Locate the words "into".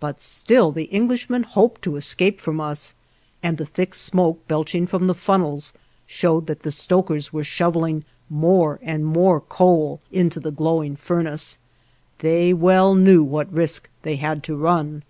10.12-10.38